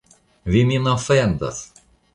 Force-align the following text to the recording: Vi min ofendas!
Vi 0.55 0.63
min 0.71 0.87
ofendas! 0.95 1.63